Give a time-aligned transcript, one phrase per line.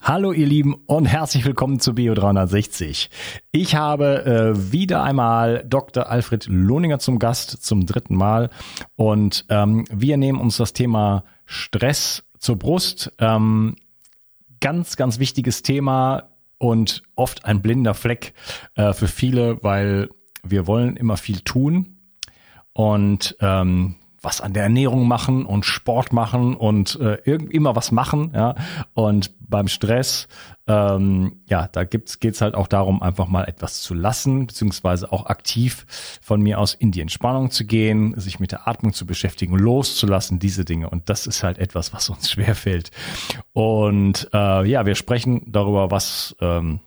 [0.00, 3.08] Hallo ihr Lieben und herzlich willkommen zu Bio360.
[3.52, 6.08] Ich habe äh, wieder einmal Dr.
[6.08, 8.50] Alfred Lohninger zum Gast, zum dritten Mal.
[8.96, 13.12] Und ähm, wir nehmen uns das Thema Stress zur Brust.
[13.18, 13.76] Ähm,
[14.60, 18.34] ganz, ganz wichtiges Thema und oft ein blinder Fleck
[18.74, 20.10] äh, für viele, weil
[20.42, 21.98] wir wollen immer viel tun.
[22.72, 28.32] Und ähm, was an der Ernährung machen und Sport machen und äh, immer was machen,
[28.34, 28.54] ja.
[28.94, 30.26] Und beim Stress,
[30.66, 35.26] ähm, ja, da gibt's geht's halt auch darum, einfach mal etwas zu lassen, beziehungsweise auch
[35.26, 35.86] aktiv
[36.22, 40.38] von mir aus in die Entspannung zu gehen, sich mit der Atmung zu beschäftigen, loszulassen,
[40.38, 40.90] diese Dinge.
[40.90, 42.90] Und das ist halt etwas, was uns schwerfällt.
[43.52, 46.80] Und äh, ja, wir sprechen darüber, was ähm,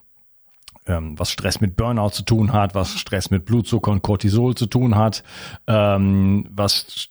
[0.88, 4.65] ähm, was Stress mit Burnout zu tun hat, was Stress mit Blutzucker und Cortisol zu
[4.67, 5.23] tun hat,
[5.67, 7.09] ähm, was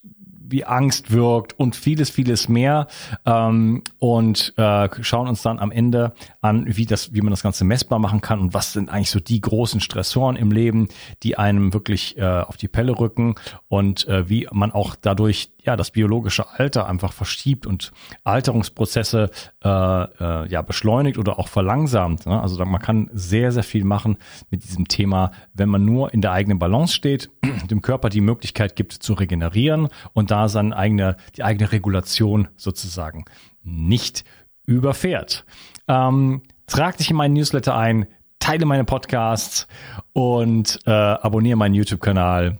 [0.49, 2.87] wie Angst wirkt und vieles, vieles mehr.
[3.25, 7.65] Ähm, und äh, schauen uns dann am Ende an, wie das, wie man das Ganze
[7.65, 10.87] messbar machen kann und was sind eigentlich so die großen Stressoren im Leben,
[11.23, 13.35] die einem wirklich äh, auf die Pelle rücken
[13.67, 17.91] und äh, wie man auch dadurch ja das biologische Alter einfach verschiebt und
[18.23, 19.29] Alterungsprozesse
[19.63, 22.25] äh, äh, ja beschleunigt oder auch verlangsamt.
[22.25, 22.41] Ne?
[22.41, 24.17] Also man kann sehr, sehr viel machen
[24.49, 27.29] mit diesem Thema, wenn man nur in der eigenen Balance steht,
[27.69, 33.25] dem Körper die Möglichkeit gibt zu regenerieren und da seine eigene, die eigene Regulation sozusagen
[33.63, 34.23] nicht
[34.65, 35.45] überfährt.
[35.87, 38.07] Ähm, trag dich in meinen Newsletter ein,
[38.39, 39.67] teile meine Podcasts
[40.13, 42.59] und äh, abonniere meinen YouTube-Kanal.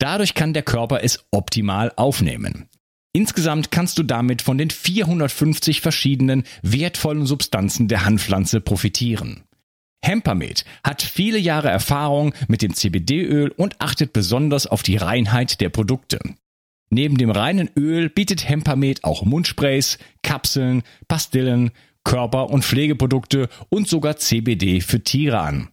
[0.00, 2.68] Dadurch kann der Körper es optimal aufnehmen.
[3.12, 9.42] Insgesamt kannst du damit von den 450 verschiedenen wertvollen Substanzen der Hanfpflanze profitieren.
[10.02, 15.68] Hempamed hat viele Jahre Erfahrung mit dem CBD-Öl und achtet besonders auf die Reinheit der
[15.68, 16.18] Produkte.
[16.88, 21.72] Neben dem reinen Öl bietet Hempamed auch Mundsprays, Kapseln, Pastillen,
[22.04, 25.68] Körper- und Pflegeprodukte und sogar CBD für Tiere an.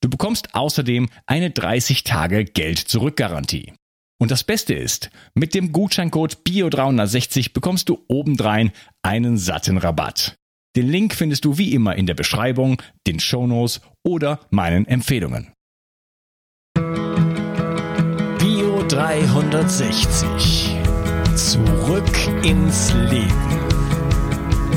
[0.00, 3.72] Du bekommst außerdem eine 30 Tage Geld-Zurück-Garantie.
[4.18, 8.72] Und das Beste ist, mit dem Gutscheincode BIO360 bekommst du obendrein
[9.02, 10.36] einen satten Rabatt.
[10.76, 15.52] Den Link findest du wie immer in der Beschreibung, den Shownotes oder meinen Empfehlungen.
[18.90, 20.76] 360.
[21.36, 22.04] Zurück
[22.42, 23.30] ins Leben.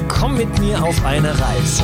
[0.07, 1.83] Komm mit mir auf eine Reise.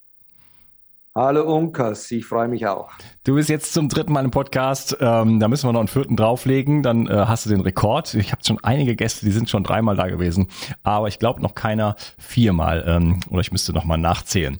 [1.13, 2.89] Hallo Unkas, ich freue mich auch.
[3.25, 4.95] Du bist jetzt zum dritten Mal im Podcast.
[5.01, 8.13] Ähm, da müssen wir noch einen vierten drauflegen, dann äh, hast du den Rekord.
[8.13, 10.47] Ich habe schon einige Gäste, die sind schon dreimal da gewesen,
[10.83, 12.85] aber ich glaube noch keiner viermal.
[12.87, 14.57] Ähm, oder ich müsste noch mal nachzählen.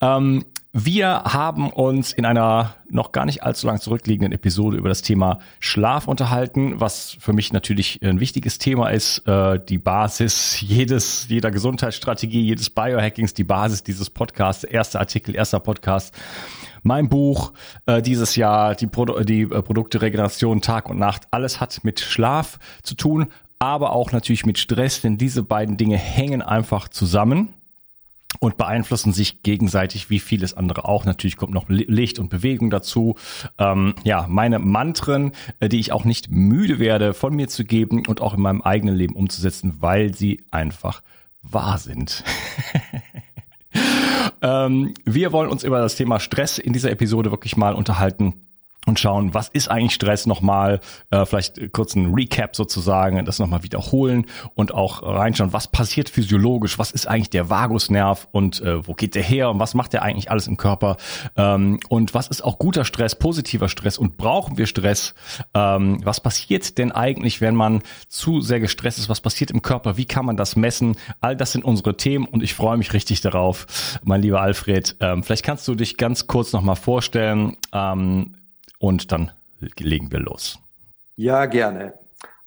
[0.00, 5.00] Ähm, wir haben uns in einer noch gar nicht allzu lang zurückliegenden Episode über das
[5.00, 11.26] Thema Schlaf unterhalten, was für mich natürlich ein wichtiges Thema ist, äh, die Basis jedes,
[11.28, 16.14] jeder Gesundheitsstrategie, jedes Biohackings, die Basis dieses Podcasts, erster Artikel, erster Podcast.
[16.82, 17.52] Mein Buch
[17.86, 21.98] äh, dieses Jahr, die, Pro die äh, Produkte Regeneration Tag und Nacht, alles hat mit
[21.98, 27.54] Schlaf zu tun, aber auch natürlich mit Stress, denn diese beiden Dinge hängen einfach zusammen
[28.40, 31.04] und beeinflussen sich gegenseitig wie vieles andere auch.
[31.04, 33.16] Natürlich kommt noch Licht und Bewegung dazu.
[33.58, 38.06] Ähm, ja, meine Mantren, äh, die ich auch nicht müde werde von mir zu geben
[38.06, 41.02] und auch in meinem eigenen Leben umzusetzen, weil sie einfach
[41.42, 42.22] wahr sind.
[44.42, 48.47] ähm, wir wollen uns über das Thema Stress in dieser Episode wirklich mal unterhalten
[48.88, 50.80] und schauen, was ist eigentlich Stress nochmal,
[51.10, 56.78] äh, vielleicht kurz ein Recap sozusagen, das nochmal wiederholen und auch reinschauen, was passiert physiologisch,
[56.78, 60.02] was ist eigentlich der Vagusnerv und äh, wo geht der her und was macht der
[60.02, 60.96] eigentlich alles im Körper?
[61.36, 65.14] Ähm, und was ist auch guter Stress, positiver Stress und brauchen wir Stress,
[65.54, 69.98] ähm, was passiert denn eigentlich, wenn man zu sehr gestresst ist, was passiert im Körper,
[69.98, 73.20] wie kann man das messen, all das sind unsere Themen und ich freue mich richtig
[73.20, 73.66] darauf,
[74.02, 78.34] mein lieber Alfred, ähm, vielleicht kannst du dich ganz kurz nochmal vorstellen, ähm,
[78.78, 80.58] und dann legen wir los.
[81.16, 81.94] Ja, gerne.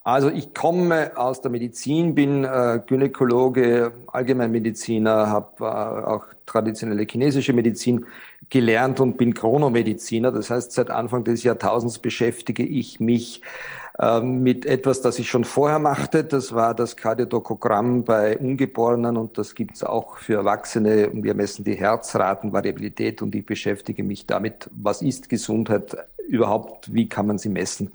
[0.03, 7.53] Also ich komme aus der Medizin, bin äh, Gynäkologe, Allgemeinmediziner, habe äh, auch traditionelle chinesische
[7.53, 8.07] Medizin
[8.49, 10.31] gelernt und bin Chronomediziner.
[10.31, 13.43] Das heißt, seit Anfang des Jahrtausends beschäftige ich mich
[13.99, 16.23] äh, mit etwas, das ich schon vorher machte.
[16.23, 21.11] Das war das Kardiodokogramm bei Ungeborenen und das gibt's auch für Erwachsene.
[21.13, 25.95] Wir messen die Herzratenvariabilität und ich beschäftige mich damit, was ist Gesundheit
[26.27, 27.91] überhaupt, wie kann man sie messen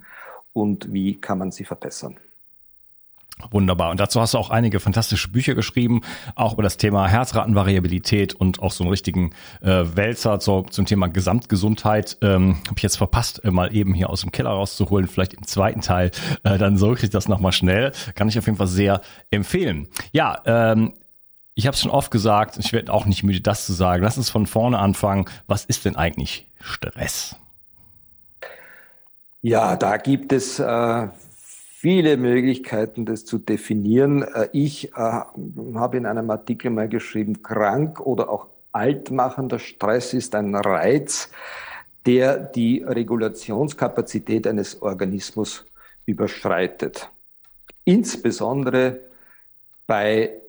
[0.53, 2.17] und wie kann man sie verbessern.
[3.51, 3.91] Wunderbar.
[3.91, 6.01] Und dazu hast du auch einige fantastische Bücher geschrieben,
[6.33, 9.29] auch über das Thema Herzratenvariabilität und auch so einen richtigen
[9.61, 12.17] äh, Wälzer so, zum Thema Gesamtgesundheit.
[12.21, 15.45] Ähm, Habe ich jetzt verpasst, äh, mal eben hier aus dem Keller rauszuholen, vielleicht im
[15.45, 16.09] zweiten Teil.
[16.43, 17.91] Äh, dann sorge ich das nochmal schnell.
[18.15, 19.87] Kann ich auf jeden Fall sehr empfehlen.
[20.11, 20.93] Ja, ähm,
[21.53, 24.03] ich habe es schon oft gesagt, ich werde auch nicht müde, das zu sagen.
[24.03, 25.25] Lass uns von vorne anfangen.
[25.45, 27.35] Was ist denn eigentlich Stress?
[29.41, 31.07] Ja, da gibt es äh,
[31.79, 34.23] viele Möglichkeiten, das zu definieren.
[34.23, 40.35] Äh, ich äh, habe in einem Artikel mal geschrieben, krank oder auch altmachender Stress ist
[40.35, 41.29] ein Reiz,
[42.05, 45.65] der die Regulationskapazität eines Organismus
[46.05, 47.09] überschreitet.
[47.85, 49.01] Insbesondere
[49.85, 50.41] bei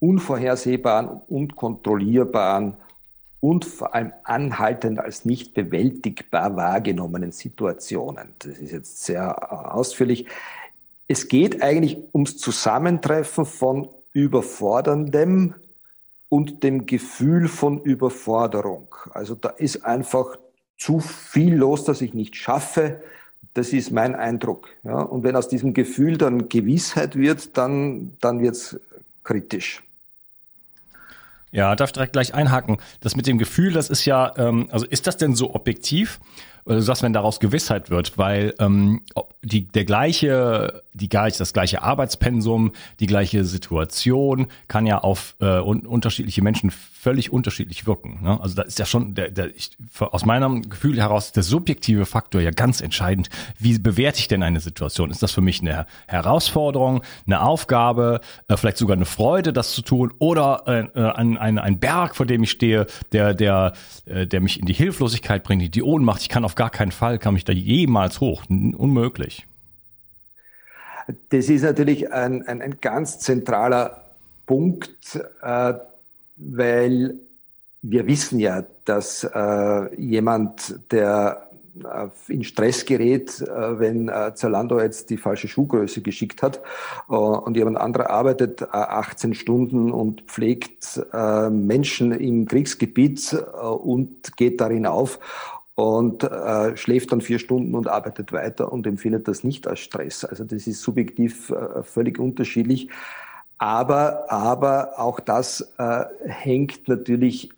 [0.00, 2.76] unvorhersehbaren und unkontrollierbaren
[3.40, 8.34] und vor allem anhaltend als nicht bewältigbar wahrgenommenen Situationen.
[8.40, 10.26] Das ist jetzt sehr äh, ausführlich.
[11.06, 15.54] Es geht eigentlich ums Zusammentreffen von überforderndem
[16.28, 18.94] und dem Gefühl von Überforderung.
[19.12, 20.36] Also da ist einfach
[20.76, 23.00] zu viel los, dass ich nicht schaffe.
[23.54, 24.68] Das ist mein Eindruck.
[24.84, 28.80] Ja, und wenn aus diesem Gefühl dann Gewissheit wird, dann, dann wird es
[29.24, 29.82] kritisch.
[31.50, 32.78] Ja, darf direkt gleich einhaken.
[33.00, 36.20] Das mit dem Gefühl, das ist ja, ähm, also ist das denn so objektiv?
[36.76, 39.02] Du sagst, wenn daraus Gewissheit wird, weil ähm,
[39.42, 45.86] die, der gleiche, die das gleiche Arbeitspensum, die gleiche Situation kann ja auf äh, un
[45.86, 48.18] unterschiedliche Menschen völlig unterschiedlich wirken.
[48.22, 48.40] Ne?
[48.40, 52.40] Also da ist ja schon, der, der, ich, aus meinem Gefühl heraus, der subjektive Faktor
[52.40, 53.30] ja ganz entscheidend.
[53.58, 55.10] Wie bewerte ich denn eine Situation?
[55.10, 59.82] Ist das für mich eine Herausforderung, eine Aufgabe, äh, vielleicht sogar eine Freude, das zu
[59.82, 63.74] tun, oder äh, ein, ein, ein Berg, vor dem ich stehe, der, der,
[64.06, 66.22] äh, der mich in die Hilflosigkeit bringt, in die Ohnmacht.
[66.22, 68.42] Ich kann auf gar keinen Fall, kam ich da jemals hoch.
[68.48, 69.46] Unmöglich.
[71.30, 74.02] Das ist natürlich ein, ein, ein ganz zentraler
[74.44, 75.74] Punkt, äh,
[76.36, 77.14] weil
[77.80, 81.48] wir wissen ja, dass äh, jemand, der
[81.84, 86.60] äh, in Stress gerät, äh, wenn äh, Zalando jetzt die falsche Schuhgröße geschickt hat
[87.06, 91.00] und jemand anderer arbeitet 18 Stunden und pflegt
[91.50, 95.18] Menschen im Kriegsgebiet und geht darin auf
[95.78, 100.24] und äh, schläft dann vier Stunden und arbeitet weiter und empfindet das nicht als Stress.
[100.24, 102.88] Also das ist subjektiv äh, völlig unterschiedlich.
[103.58, 107.50] Aber, aber auch das äh, hängt natürlich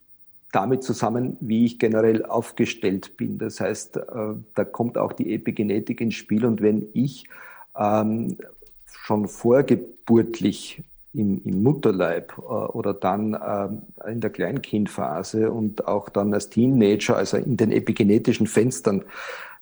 [0.52, 3.38] damit zusammen, wie ich generell aufgestellt bin.
[3.38, 4.02] Das heißt, äh,
[4.55, 6.44] da kommt auch die Epigenetik ins Spiel.
[6.44, 7.25] Und wenn ich
[7.75, 8.37] ähm,
[8.84, 16.32] schon vorgeburtlich im, im Mutterleib äh, oder dann äh, in der Kleinkindphase und auch dann
[16.34, 19.04] als Teenager, also in den epigenetischen Fenstern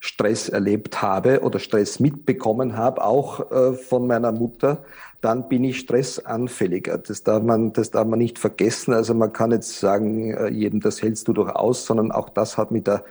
[0.01, 4.85] Stress erlebt habe oder Stress mitbekommen habe, auch äh, von meiner Mutter,
[5.19, 6.97] dann bin ich stressanfälliger.
[6.99, 8.93] Das darf man, das darf man nicht vergessen.
[8.93, 12.57] Also man kann jetzt sagen, äh, jedem das hältst du doch aus, sondern auch das
[12.57, 13.03] hat mit der,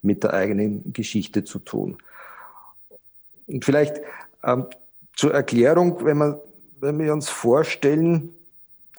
[0.00, 1.98] mit der eigenen Geschichte zu tun.
[3.48, 4.00] Und vielleicht
[4.44, 4.66] ähm,
[5.16, 6.36] zur Erklärung, wenn man
[6.80, 8.34] wenn wir uns vorstellen,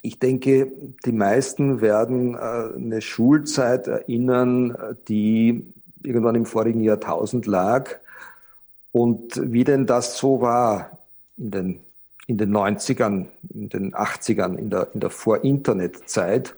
[0.02, 0.72] ich denke,
[1.06, 2.38] die meisten werden äh,
[2.76, 5.66] eine Schulzeit erinnern, die
[6.04, 7.96] irgendwann im vorigen Jahrtausend lag.
[8.92, 10.98] Und wie denn das so war
[11.38, 11.80] in den,
[12.28, 16.56] in den 90ern, in den 80ern, in der, in der Vor-Internet-Zeit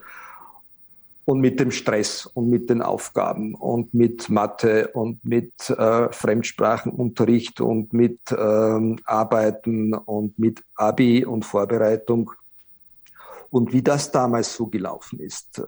[1.26, 7.62] und mit dem Stress und mit den Aufgaben und mit Mathe und mit äh, Fremdsprachenunterricht
[7.62, 12.32] und mit ähm, Arbeiten und mit Abi und Vorbereitung.
[13.50, 15.64] Und wie das damals so gelaufen ist, äh,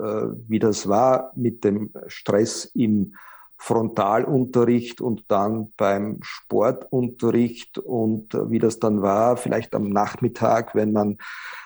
[0.48, 3.14] wie das war mit dem Stress im
[3.58, 10.92] Frontalunterricht und dann beim Sportunterricht und äh, wie das dann war, vielleicht am Nachmittag, wenn
[10.92, 11.18] man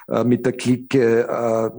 [0.07, 1.71] äh, mit der Clique äh,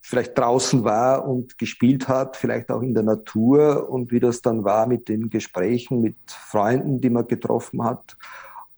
[0.00, 4.64] vielleicht draußen war und gespielt hat, vielleicht auch in der Natur und wie das dann
[4.64, 8.16] war mit den Gesprächen mit Freunden, die man getroffen hat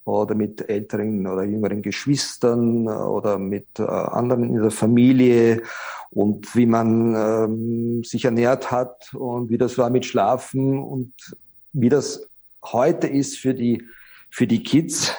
[0.04, 5.62] oder mit älteren oder jüngeren Geschwistern oder mit äh, anderen in der Familie
[6.10, 11.12] und wie man ähm, sich ernährt hat und wie das war mit Schlafen und
[11.72, 12.26] wie das
[12.62, 13.82] heute ist für die,
[14.30, 15.12] für die Kids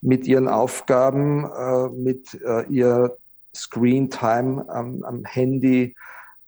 [0.00, 3.16] mit ihren Aufgaben, äh, mit äh, ihr
[3.54, 5.94] Screen Time am, am Handy,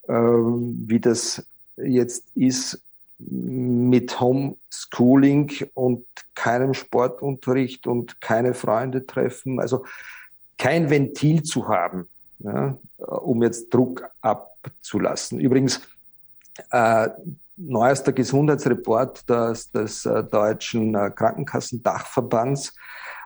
[0.09, 1.45] äh, wie das
[1.77, 2.81] jetzt ist
[3.19, 9.61] mit Homeschooling und keinem Sportunterricht und keine Freunde treffen.
[9.61, 9.85] Also
[10.59, 12.09] kein Ventil zu haben,
[12.41, 15.41] ja, um jetzt Druck abzulassen.
[15.41, 15.81] Übrigens,
[16.71, 17.09] äh,
[17.57, 22.75] neuester Gesundheitsreport des, des äh, deutschen äh, Krankenkassendachverbands.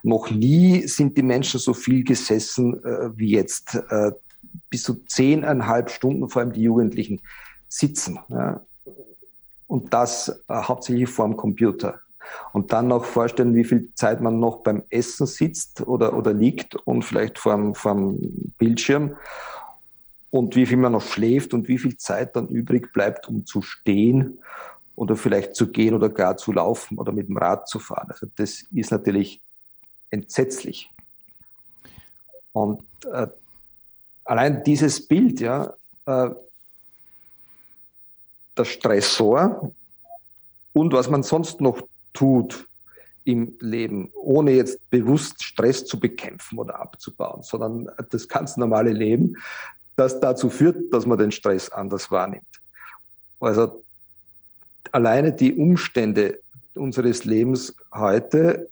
[0.08, 3.74] Noch nie sind die Menschen so viel gesessen äh, wie jetzt.
[3.90, 4.12] Äh,
[4.70, 7.20] bis zu zehneinhalb Stunden, vor allem die Jugendlichen,
[7.68, 8.18] sitzen.
[8.30, 8.62] Ja.
[9.66, 12.00] Und das äh, hauptsächlich vor dem Computer.
[12.54, 16.74] Und dann noch vorstellen, wie viel Zeit man noch beim Essen sitzt oder, oder liegt
[16.74, 18.18] und vielleicht vor dem
[18.56, 19.14] Bildschirm
[20.30, 23.60] und wie viel man noch schläft und wie viel Zeit dann übrig bleibt, um zu
[23.60, 24.38] stehen
[24.94, 28.08] oder vielleicht zu gehen oder gar zu laufen oder mit dem Rad zu fahren.
[28.10, 29.42] Also das ist natürlich
[30.10, 30.90] entsetzlich.
[32.52, 33.26] Und äh,
[34.24, 35.74] allein dieses Bild, ja,
[36.06, 36.30] äh,
[38.56, 39.72] der Stressor
[40.72, 41.80] und was man sonst noch
[42.12, 42.66] tut
[43.24, 49.36] im Leben, ohne jetzt bewusst Stress zu bekämpfen oder abzubauen, sondern das ganz normale Leben,
[49.96, 52.46] das dazu führt, dass man den Stress anders wahrnimmt.
[53.40, 53.84] Also
[54.92, 56.38] alleine die Umstände
[56.74, 58.68] unseres Lebens heute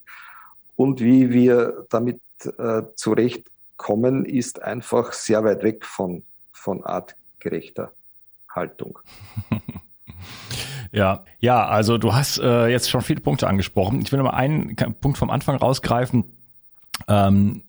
[0.76, 2.20] und wie wir damit
[2.58, 7.92] äh, zurechtkommen, ist einfach sehr weit weg von, von artgerechter
[8.48, 8.98] Haltung.
[10.92, 14.00] Ja, ja, also du hast äh, jetzt schon viele Punkte angesprochen.
[14.00, 16.24] Ich will mal einen Punkt vom Anfang rausgreifen,
[17.08, 17.64] ähm,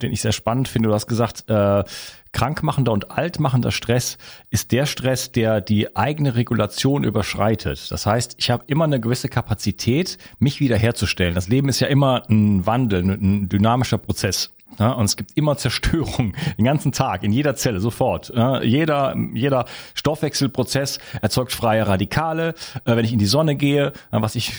[0.00, 0.88] den ich sehr spannend finde.
[0.88, 1.84] Du hast gesagt, äh,
[2.32, 4.18] krankmachender und altmachender Stress
[4.50, 7.90] ist der Stress, der die eigene Regulation überschreitet.
[7.90, 11.34] Das heißt, ich habe immer eine gewisse Kapazität, mich wiederherzustellen.
[11.34, 14.52] Das Leben ist ja immer ein Wandel, ein dynamischer Prozess.
[14.78, 18.32] Ja, und es gibt immer Zerstörung den ganzen Tag, in jeder Zelle, sofort.
[18.34, 22.54] Ja, jeder, jeder Stoffwechselprozess erzeugt freie Radikale.
[22.84, 24.52] Äh, wenn ich in die Sonne gehe, was ich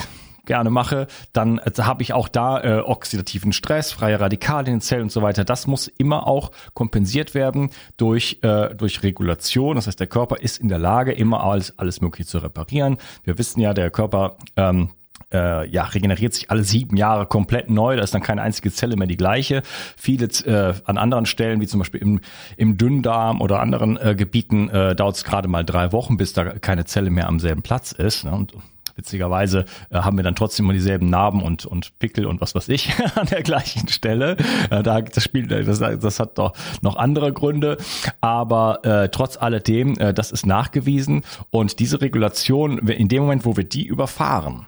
[0.46, 4.82] gerne mache, dann äh, habe ich auch da äh, oxidativen Stress, freie Radikale in den
[4.82, 5.44] Zellen und so weiter.
[5.44, 9.76] Das muss immer auch kompensiert werden durch, äh, durch Regulation.
[9.76, 12.98] Das heißt, der Körper ist in der Lage, immer alles, alles Mögliche zu reparieren.
[13.24, 14.90] Wir wissen ja, der Körper ähm,
[15.34, 17.96] äh, ja, regeneriert sich alle sieben Jahre komplett neu.
[17.96, 19.62] Da ist dann keine einzige Zelle mehr die gleiche.
[19.98, 22.20] Viele äh, an anderen Stellen, wie zum Beispiel im,
[22.58, 26.44] im Dünndarm oder anderen äh, Gebieten, äh, dauert es gerade mal drei Wochen, bis da
[26.60, 28.26] keine Zelle mehr am selben Platz ist.
[28.26, 28.32] Ne?
[28.32, 28.54] Und
[28.96, 32.70] Witzigerweise äh, haben wir dann trotzdem immer dieselben Narben und, und Pickel und was weiß
[32.70, 34.38] ich an der gleichen Stelle.
[34.70, 37.78] Äh, da, das Spiel, das, das hat doch noch andere Gründe.
[38.20, 41.24] Aber äh, trotz alledem, äh, das ist nachgewiesen.
[41.50, 44.68] Und diese Regulation, in dem Moment, wo wir die überfahren,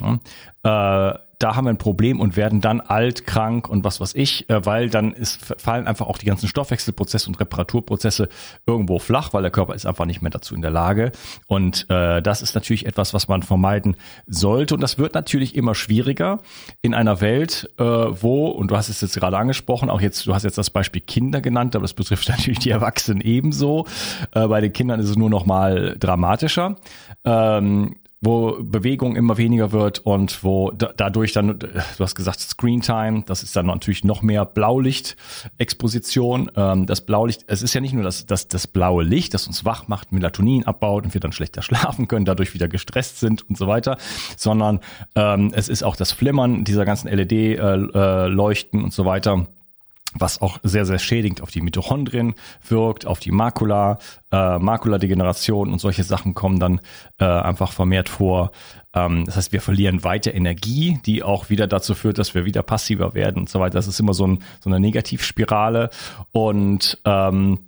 [0.00, 4.14] ja, äh, da haben wir ein Problem und werden dann alt, krank und was weiß
[4.14, 8.28] ich, äh, weil dann ist, fallen einfach auch die ganzen Stoffwechselprozesse und Reparaturprozesse
[8.66, 11.10] irgendwo flach, weil der Körper ist einfach nicht mehr dazu in der Lage.
[11.48, 13.96] Und äh, das ist natürlich etwas, was man vermeiden
[14.26, 14.74] sollte.
[14.74, 16.38] Und das wird natürlich immer schwieriger
[16.80, 20.34] in einer Welt, äh, wo, und du hast es jetzt gerade angesprochen, auch jetzt, du
[20.34, 23.86] hast jetzt das Beispiel Kinder genannt, aber das betrifft natürlich die Erwachsenen ebenso.
[24.32, 26.76] Äh, bei den Kindern ist es nur noch mal dramatischer.
[27.24, 32.80] Ähm, wo Bewegung immer weniger wird und wo da, dadurch dann, du hast gesagt Screen
[32.80, 36.50] Time, das ist dann natürlich noch mehr Blaulicht-Exposition.
[36.56, 39.64] Ähm, das Blaulicht, es ist ja nicht nur das, das, das blaue Licht, das uns
[39.64, 43.58] wach macht, Melatonin abbaut und wir dann schlechter schlafen können, dadurch wieder gestresst sind und
[43.58, 43.98] so weiter,
[44.36, 44.78] sondern
[45.16, 49.48] ähm, es ist auch das Flimmern dieser ganzen LED-Leuchten äh, äh, und so weiter
[50.14, 52.34] was auch sehr, sehr schädigend auf die Mitochondrien
[52.66, 53.98] wirkt, auf die Makula,
[54.30, 56.80] äh, Makuladegeneration und solche Sachen kommen dann
[57.18, 58.52] äh, einfach vermehrt vor.
[58.94, 62.62] Ähm, das heißt, wir verlieren weiter Energie, die auch wieder dazu führt, dass wir wieder
[62.62, 63.74] passiver werden und so weiter.
[63.74, 65.90] Das ist immer so, ein, so eine Negativspirale
[66.32, 67.58] und ähm,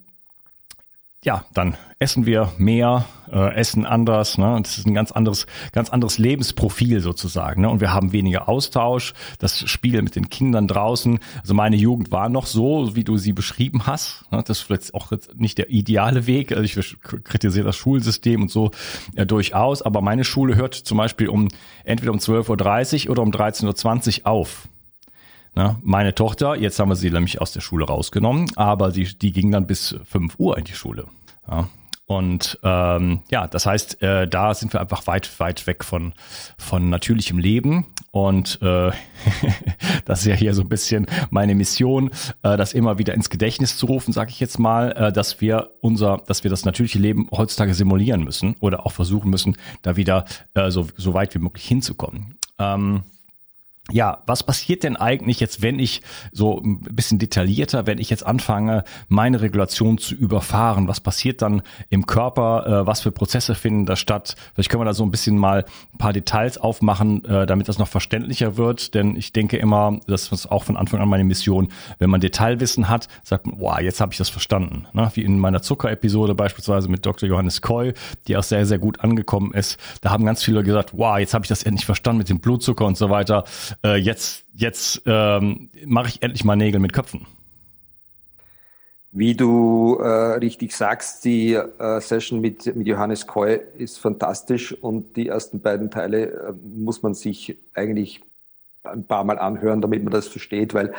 [1.25, 4.37] ja, dann essen wir mehr, äh, essen anders.
[4.37, 4.61] Ne?
[4.63, 7.63] Das ist ein ganz anderes, ganz anderes Lebensprofil sozusagen.
[7.63, 7.71] Ne?
[7.71, 9.15] Und wir haben weniger Austausch.
[9.39, 11.19] Das Spiel mit den Kindern draußen.
[11.41, 14.31] Also meine Jugend war noch so, wie du sie beschrieben hast.
[14.31, 14.43] Ne?
[14.47, 16.53] Das ist vielleicht auch nicht der ideale Weg.
[16.53, 18.71] Also ich kritisiere das Schulsystem und so
[19.15, 19.81] ja, durchaus.
[19.81, 21.49] Aber meine Schule hört zum Beispiel um
[21.85, 24.69] entweder um 12.30 Uhr oder um 13.20 Uhr auf.
[25.55, 29.33] Na, meine Tochter, jetzt haben wir sie nämlich aus der Schule rausgenommen, aber die, die
[29.33, 31.07] ging dann bis 5 Uhr in die Schule.
[31.49, 31.69] Ja.
[32.07, 36.13] Und ähm, ja, das heißt, äh, da sind wir einfach weit, weit weg von,
[36.59, 37.87] von natürlichem Leben.
[38.11, 38.91] Und äh,
[40.05, 42.11] das ist ja hier so ein bisschen meine Mission,
[42.43, 45.71] äh, das immer wieder ins Gedächtnis zu rufen, sage ich jetzt mal, äh, dass wir
[45.81, 50.27] unser, dass wir das natürliche Leben heutzutage simulieren müssen oder auch versuchen müssen, da wieder
[50.53, 52.37] äh, so, so weit wie möglich hinzukommen.
[52.59, 53.05] Ähm,
[53.93, 56.01] ja, was passiert denn eigentlich jetzt, wenn ich
[56.33, 60.89] so ein bisschen detaillierter, wenn ich jetzt anfange, meine Regulation zu überfahren?
[60.89, 61.61] Was passiert dann
[61.91, 62.67] im Körper?
[62.67, 64.37] Äh, was für Prozesse finden da statt?
[64.55, 67.79] Vielleicht können wir da so ein bisschen mal ein paar Details aufmachen, äh, damit das
[67.79, 68.95] noch verständlicher wird.
[68.95, 72.89] Denn ich denke immer, das ist auch von Anfang an meine Mission, wenn man Detailwissen
[72.89, 74.87] hat, sagt man, wow, jetzt habe ich das verstanden.
[74.95, 75.11] Ne?
[75.13, 77.29] Wie in meiner Zucker-Episode beispielsweise mit Dr.
[77.29, 77.93] Johannes Koy,
[78.29, 79.79] die auch sehr, sehr gut angekommen ist.
[80.01, 82.87] Da haben ganz viele gesagt, wow, jetzt habe ich das endlich verstanden mit dem Blutzucker
[82.87, 83.45] und so weiter
[83.83, 87.27] äh, jetzt, jetzt ähm, mache ich endlich mal Nägel mit Köpfen.
[89.17, 90.07] Wie du äh,
[90.39, 95.89] richtig sagst, die äh, Session mit, mit Johannes Koy ist fantastisch und die ersten beiden
[95.89, 98.21] Teile äh, muss man sich eigentlich
[98.83, 100.93] ein paar Mal anhören, damit man das versteht, weil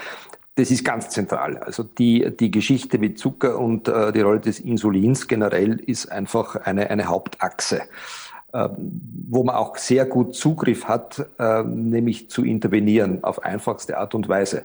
[0.55, 1.57] das ist ganz zentral.
[1.57, 6.55] Also die, die Geschichte mit Zucker und äh, die Rolle des Insulins generell ist einfach
[6.55, 7.81] eine, eine Hauptachse.
[8.55, 14.15] Ähm, wo man auch sehr gut Zugriff hat, ähm, nämlich zu intervenieren auf einfachste Art
[14.15, 14.63] und Weise.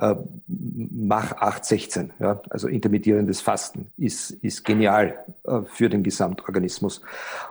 [0.00, 7.00] Ähm, mach 816, ja, also intermittierendes Fasten ist, ist genial äh, für den Gesamtorganismus.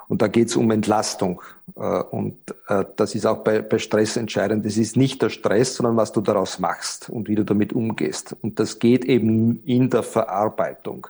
[0.09, 1.41] Und da geht es um Entlastung.
[1.77, 2.35] Äh, und
[2.67, 4.65] äh, das ist auch bei, bei Stress entscheidend.
[4.65, 8.35] Das ist nicht der Stress, sondern was du daraus machst und wie du damit umgehst.
[8.41, 11.07] Und das geht eben in der Verarbeitung.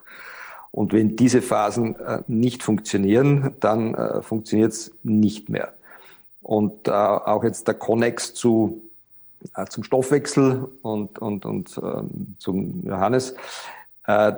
[0.77, 5.73] Und wenn diese Phasen äh, nicht funktionieren, dann äh, funktioniert es nicht mehr.
[6.43, 8.83] Und auch jetzt der Connex zu,
[9.55, 13.33] äh, zum Stoffwechsel und, und, und ähm, zum Johannes.
[14.05, 14.33] Äh,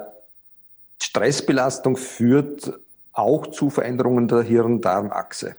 [1.04, 2.72] Stressbelastung führt
[3.12, 5.58] auch zu Veränderungen der Hirn-Darm-Achse.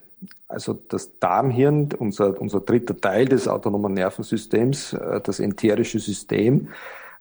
[0.48, 6.68] Also das Darmhirn, unser, unser dritter Teil des autonomen Nervensystems, das enterische System,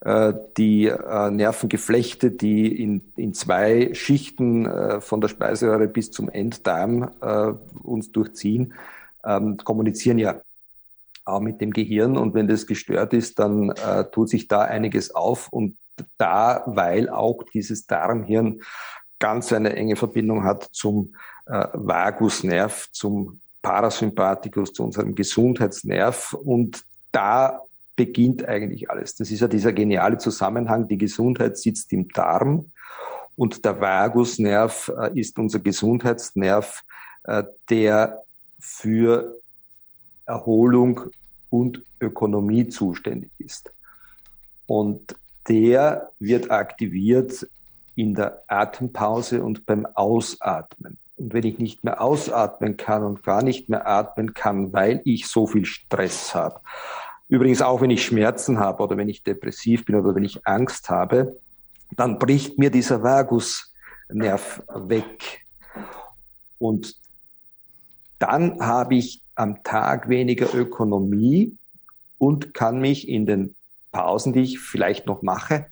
[0.01, 7.11] die äh, Nervengeflechte, die in, in zwei Schichten äh, von der Speiseröhre bis zum Enddarm
[7.83, 8.73] uns durchziehen,
[9.25, 10.41] ähm, kommunizieren ja
[11.25, 12.15] auch mit dem Gehirn.
[12.15, 13.73] Und wenn das gestört ist, dann
[14.11, 15.49] tut sich da einiges auf.
[15.49, 15.77] Und
[16.17, 18.61] da, weil auch dieses Darmhirn
[19.19, 21.13] ganz eine enge Verbindung hat zum
[21.45, 26.33] Vagusnerv, zum Parasympathikus, zu unserem Gesundheitsnerv.
[26.33, 27.61] Und da
[27.99, 29.15] beginnt eigentlich alles.
[29.15, 30.87] Das ist ja dieser geniale Zusammenhang.
[30.87, 32.71] Die Gesundheit sitzt im Darm
[33.35, 36.85] und der Vagusnerv äh, ist unser Gesundheitsnerv,
[37.23, 38.23] äh, der
[38.57, 39.35] für
[40.25, 41.01] Erholung
[41.49, 43.69] und Ökonomie zuständig ist.
[44.65, 45.13] Und
[45.49, 47.49] der wird aktiviert
[47.95, 50.97] in der Atempause und beim Ausatmen.
[51.17, 55.27] Und wenn ich nicht mehr ausatmen kann und gar nicht mehr atmen kann, weil ich
[55.27, 56.61] so viel Stress habe,
[57.29, 60.89] Übrigens auch, wenn ich Schmerzen habe oder wenn ich depressiv bin oder wenn ich Angst
[60.89, 61.37] habe,
[61.95, 65.45] dann bricht mir dieser Vagusnerv weg.
[66.57, 66.95] Und
[68.17, 71.55] dann habe ich am Tag weniger Ökonomie
[72.17, 73.55] und kann mich in den
[73.91, 75.67] Pausen, die ich vielleicht noch mache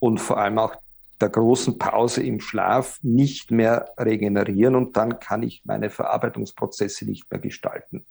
[0.00, 0.74] und vor allem auch
[1.20, 7.30] der großen Pause im Schlaf nicht mehr regenerieren und dann kann ich meine Verarbeitungsprozesse nicht
[7.30, 8.04] mehr gestalten.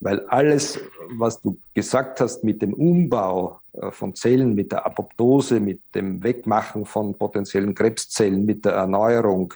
[0.00, 0.78] Weil alles,
[1.16, 6.22] was du gesagt hast mit dem Umbau äh, von Zellen, mit der Apoptose, mit dem
[6.22, 9.54] Wegmachen von potenziellen Krebszellen, mit der Erneuerung,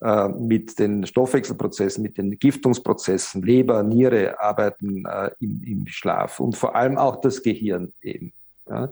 [0.00, 6.74] äh, mit den Stoffwechselprozessen, mit den Giftungsprozessen, Leber, Niere arbeiten äh, im, Schlaf und vor
[6.74, 8.32] allem auch das Gehirn eben.
[8.68, 8.90] Ja.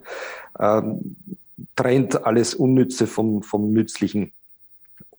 [0.58, 1.16] Ähm,
[1.76, 4.32] trennt alles Unnütze vom, vom Nützlichen.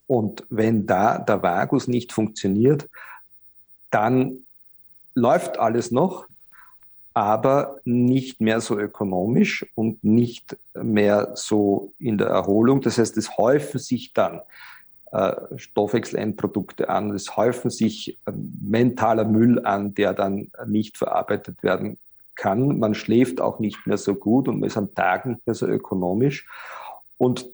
[0.08, 2.89] Und wenn da der Vagus nicht funktioniert,
[3.91, 4.43] dann
[5.13, 6.28] läuft alles noch,
[7.13, 12.82] aber nicht mehr so ökonomisch und nicht mehr so in der Erholung.
[12.82, 14.41] Das heißt, es häufen sich dann
[15.12, 21.97] äh, Stoffwechselendprodukte an, es häufen sich äh, mentaler Müll an, der dann nicht verarbeitet werden
[22.39, 22.80] kann.
[22.80, 25.67] Man schläft auch nicht mehr so gut und man ist am Tag nicht mehr so
[25.67, 26.47] ökonomisch.
[27.17, 27.49] Und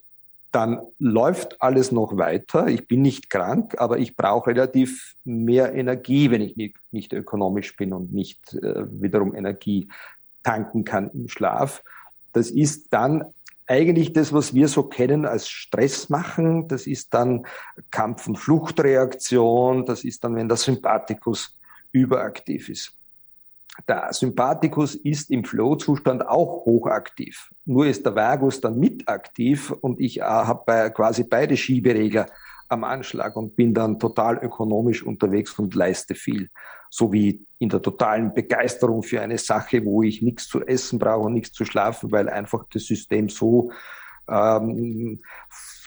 [0.51, 2.67] dann läuft alles noch weiter.
[2.67, 7.75] Ich bin nicht krank, aber ich brauche relativ mehr Energie, wenn ich nicht, nicht ökonomisch
[7.75, 9.89] bin und nicht äh, wiederum Energie
[10.43, 11.83] tanken kann im Schlaf.
[12.31, 13.25] Das ist dann
[13.67, 16.67] eigentlich das, was wir so kennen als Stress machen.
[16.67, 17.45] Das ist dann
[17.91, 19.85] Kampf- und Fluchtreaktion.
[19.85, 21.57] Das ist dann, wenn der Sympathikus
[21.91, 22.93] überaktiv ist.
[23.87, 27.51] Der Sympathikus ist im Flow-Zustand auch hochaktiv.
[27.65, 32.27] Nur ist der Vagus dann mit aktiv und ich äh, habe quasi beide Schieberegler
[32.69, 36.49] am Anschlag und bin dann total ökonomisch unterwegs und leiste viel.
[36.89, 41.25] So wie in der totalen Begeisterung für eine Sache, wo ich nichts zu essen brauche
[41.25, 43.71] und nichts zu schlafen, weil einfach das System so
[44.27, 45.19] ähm,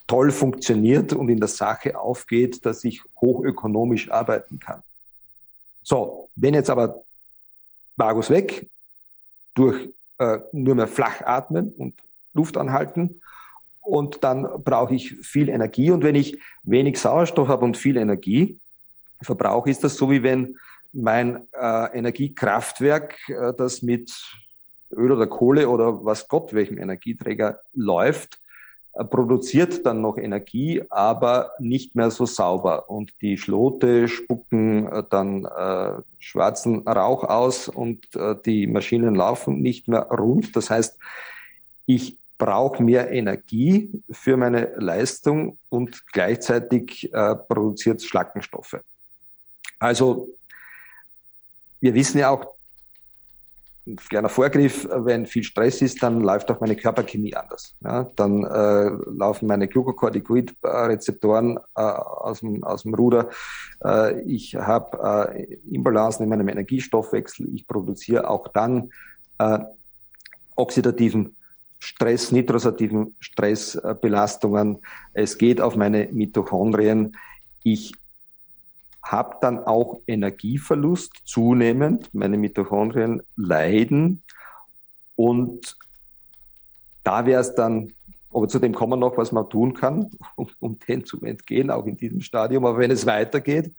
[0.06, 4.82] toll funktioniert und in der Sache aufgeht, dass ich hochökonomisch arbeiten kann.
[5.82, 7.04] So, wenn jetzt aber
[7.98, 8.68] Vagus weg,
[9.54, 11.94] durch äh, nur mehr flach atmen und
[12.32, 13.20] Luft anhalten.
[13.80, 15.90] Und dann brauche ich viel Energie.
[15.90, 18.58] Und wenn ich wenig Sauerstoff habe und viel Energie
[19.22, 20.56] verbrauche, ist das so wie wenn
[20.92, 24.12] mein äh, Energiekraftwerk, äh, das mit
[24.90, 28.38] Öl oder Kohle oder was Gott welchem Energieträger läuft,
[29.10, 32.90] produziert dann noch Energie, aber nicht mehr so sauber.
[32.90, 39.60] Und die Schlote spucken äh, dann äh, schwarzen Rauch aus und äh, die Maschinen laufen
[39.62, 40.56] nicht mehr rund.
[40.56, 40.98] Das heißt,
[41.86, 48.80] ich brauche mehr Energie für meine Leistung und gleichzeitig äh, produziert Schlackenstoffe.
[49.78, 50.28] Also
[51.80, 52.57] wir wissen ja auch,
[53.96, 57.74] kleiner Vorgriff, wenn viel Stress ist, dann läuft auch meine Körperchemie anders.
[57.82, 63.28] Ja, dann äh, laufen meine Glucocorticoid-Rezeptoren äh, aus, dem, aus dem Ruder.
[63.84, 67.48] Äh, ich habe äh, Imbalancen in meinem Energiestoffwechsel.
[67.54, 68.90] Ich produziere auch dann
[69.38, 69.58] äh,
[70.56, 71.36] oxidativen
[71.78, 74.78] Stress, nitrosativen Stressbelastungen.
[75.12, 77.16] Es geht auf meine Mitochondrien.
[77.62, 77.92] Ich
[79.10, 82.12] habe dann auch Energieverlust zunehmend.
[82.14, 84.22] Meine Mitochondrien leiden.
[85.16, 85.76] Und
[87.04, 87.92] da wäre es dann,
[88.32, 91.86] aber zu dem kommen noch, was man tun kann, um, um dem zu entgehen, auch
[91.86, 92.66] in diesem Stadium.
[92.66, 93.72] Aber wenn es weitergeht,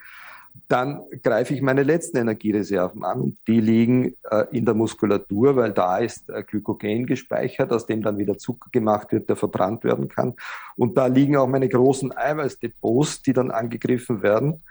[0.67, 5.71] dann greife ich meine letzten Energiereserven an und die liegen äh, in der Muskulatur, weil
[5.71, 10.09] da ist äh, Glykogen gespeichert, aus dem dann wieder Zucker gemacht wird, der verbrannt werden
[10.09, 10.33] kann.
[10.75, 14.63] Und da liegen auch meine großen Eiweißdepots, die dann angegriffen werden.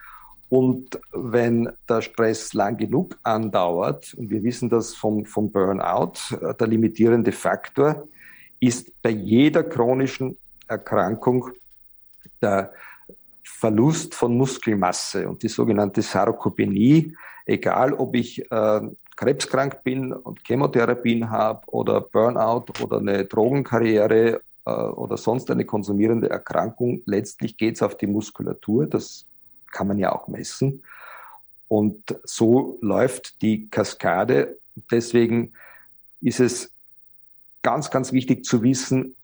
[0.50, 6.54] Und wenn der Stress lang genug andauert, und wir wissen das vom, vom Burnout, äh,
[6.54, 8.08] der limitierende Faktor
[8.60, 11.50] ist bei jeder chronischen Erkrankung
[12.40, 12.72] der
[13.44, 18.80] Verlust von Muskelmasse und die sogenannte Sarkopenie, egal ob ich äh,
[19.16, 26.30] krebskrank bin und Chemotherapien habe oder Burnout oder eine Drogenkarriere äh, oder sonst eine konsumierende
[26.30, 28.86] Erkrankung, letztlich geht es auf die Muskulatur.
[28.86, 29.26] Das
[29.72, 30.82] kann man ja auch messen.
[31.68, 34.58] Und so läuft die Kaskade.
[34.90, 35.52] Deswegen
[36.20, 36.70] ist es
[37.62, 39.14] ganz, ganz wichtig zu wissen,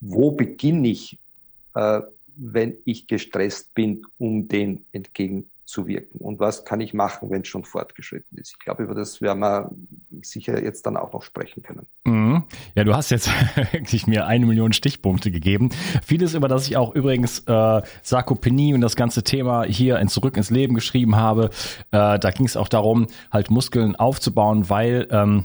[0.00, 1.18] wo beginne ich,
[1.74, 2.00] äh,
[2.36, 7.42] wenn ich gestresst bin, um dem entgegen zu wirken und was kann ich machen, wenn
[7.42, 8.52] es schon fortgeschritten ist.
[8.52, 9.70] Ich glaube, über das werden wir
[10.28, 11.86] sicher jetzt dann auch noch sprechen können.
[12.04, 12.44] Mhm.
[12.74, 13.30] Ja, du hast jetzt
[13.72, 15.70] wirklich mir eine Million Stichpunkte gegeben.
[16.04, 20.36] Vieles, über das ich auch übrigens äh, Sarkopenie und das ganze Thema hier in Zurück
[20.36, 21.50] ins Leben geschrieben habe,
[21.90, 25.44] äh, da ging es auch darum, halt Muskeln aufzubauen, weil ähm,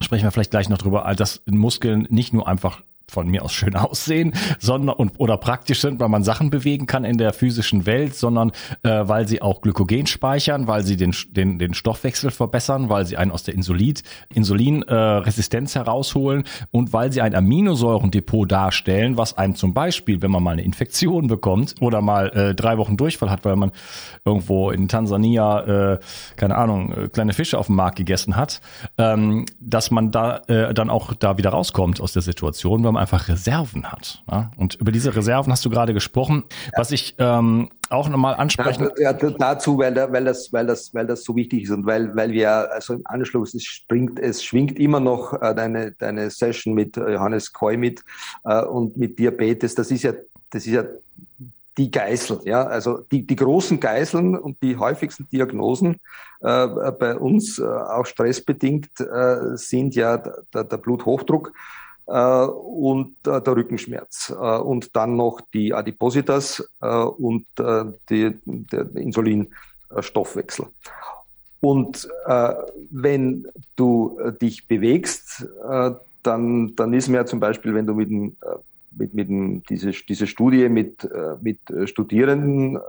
[0.00, 3.76] sprechen wir vielleicht gleich noch drüber, dass Muskeln nicht nur einfach von mir aus schön
[3.76, 8.14] aussehen, sondern und, oder praktisch sind, weil man Sachen bewegen kann in der physischen Welt,
[8.14, 13.06] sondern äh, weil sie auch Glykogen speichern, weil sie den, den, den Stoffwechsel verbessern, weil
[13.06, 13.94] sie einen aus der Insulin,
[14.32, 20.42] Insulinresistenz äh, herausholen und weil sie ein Aminosäurendepot darstellen, was einem zum Beispiel, wenn man
[20.42, 23.72] mal eine Infektion bekommt oder mal äh, drei Wochen Durchfall hat, weil man
[24.24, 25.98] irgendwo in Tansania, äh,
[26.36, 28.60] keine Ahnung, äh, kleine Fische auf dem Markt gegessen hat,
[28.98, 32.99] ähm, dass man da äh, dann auch da wieder rauskommt aus der Situation, wenn man
[33.00, 34.22] einfach Reserven hat.
[34.30, 34.50] Ja?
[34.56, 36.44] Und über diese Reserven hast du gerade gesprochen.
[36.66, 36.72] Ja.
[36.76, 38.90] Was ich ähm, auch nochmal ansprechen.
[38.98, 42.30] Ja, dazu, weil, weil, das, weil, das, weil das so wichtig ist und weil, weil
[42.32, 46.96] wir, also im Anschluss, es springt, es schwingt immer noch äh, deine, deine Session mit
[46.96, 48.04] äh, Johannes Koi mit
[48.44, 49.74] äh, und mit Diabetes.
[49.74, 50.12] Das ist ja,
[50.50, 50.84] das ist ja
[51.78, 56.00] die Geißel, ja, also die, die großen Geißeln und die häufigsten Diagnosen
[56.40, 60.18] äh, bei uns, äh, auch stressbedingt, äh, sind ja
[60.52, 61.52] der, der Bluthochdruck
[62.12, 67.46] und äh, der Rückenschmerz äh, und dann noch die Adipositas und
[68.10, 70.66] die, der Insulinstoffwechsel.
[71.60, 72.08] Und
[72.90, 73.46] wenn
[73.76, 75.46] du dich bewegst,
[76.22, 78.36] dann, dann ist mir zum Beispiel, wenn du mit dem
[78.92, 81.08] mit, mit diese, diese Studie mit,
[81.40, 82.80] mit Studierenden, äh,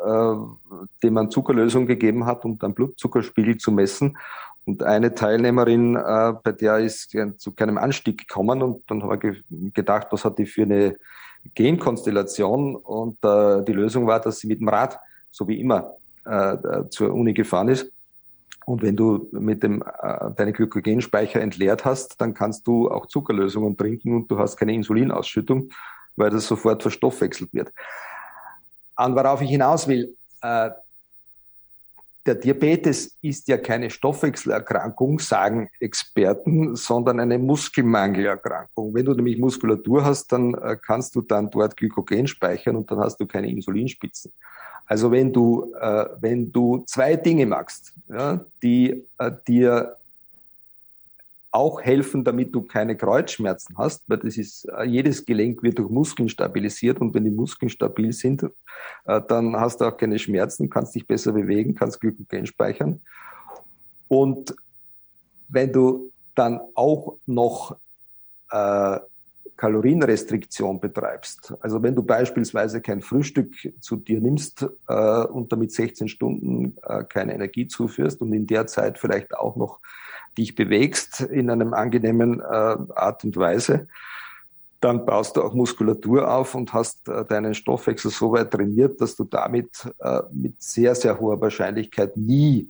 [1.03, 4.17] denen man Zuckerlösung gegeben hat, um dann Blutzuckerspiegel zu messen.
[4.65, 9.73] Und eine Teilnehmerin, äh, bei der ist zu keinem Anstieg gekommen und dann habe ich
[9.73, 10.97] gedacht, was hat die für eine
[11.55, 12.75] Genkonstellation?
[12.75, 14.99] Und äh, die Lösung war, dass sie mit dem Rad,
[15.31, 15.95] so wie immer,
[16.25, 16.57] äh,
[16.89, 17.91] zur Uni gefahren ist.
[18.65, 23.75] Und wenn du mit dem äh, deine Glykogenspeicher entleert hast, dann kannst du auch Zuckerlösungen
[23.75, 25.69] trinken und du hast keine Insulinausschüttung,
[26.15, 27.71] weil das sofort verstoffwechselt wird.
[28.95, 30.69] an worauf ich hinaus will, äh,
[32.25, 38.93] der Diabetes ist ja keine Stoffwechselerkrankung, sagen Experten, sondern eine Muskelmangelerkrankung.
[38.93, 42.99] Wenn du nämlich Muskulatur hast, dann äh, kannst du dann dort Glykogen speichern und dann
[42.99, 44.31] hast du keine Insulinspitzen.
[44.85, 49.97] Also wenn du, äh, wenn du zwei Dinge machst, ja, die äh, dir
[51.51, 55.89] auch helfen, damit du keine Kreuzschmerzen hast, weil das ist, äh, jedes Gelenk wird durch
[55.89, 58.43] Muskeln stabilisiert und wenn die Muskeln stabil sind,
[59.05, 63.01] äh, dann hast du auch keine Schmerzen, kannst dich besser bewegen, kannst Glykogen speichern.
[64.07, 64.55] Und
[65.49, 67.75] wenn du dann auch noch
[68.49, 68.99] äh,
[69.57, 76.07] Kalorienrestriktion betreibst, also wenn du beispielsweise kein Frühstück zu dir nimmst äh, und damit 16
[76.07, 79.79] Stunden äh, keine Energie zuführst und in der Zeit vielleicht auch noch
[80.37, 83.87] dich bewegst in einem angenehmen äh, Art und Weise,
[84.79, 89.15] dann baust du auch Muskulatur auf und hast äh, deinen Stoffwechsel so weit trainiert, dass
[89.15, 92.67] du damit äh, mit sehr, sehr hoher Wahrscheinlichkeit nie